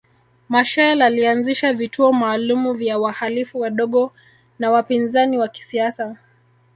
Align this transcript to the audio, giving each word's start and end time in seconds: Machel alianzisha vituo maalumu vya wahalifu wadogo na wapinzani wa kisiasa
Machel 0.49 1.01
alianzisha 1.01 1.73
vituo 1.73 2.13
maalumu 2.13 2.73
vya 2.73 2.97
wahalifu 2.99 3.59
wadogo 3.59 4.13
na 4.59 4.71
wapinzani 4.71 5.37
wa 5.37 5.47
kisiasa 5.47 6.17